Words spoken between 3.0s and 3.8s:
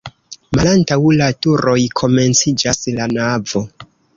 navo.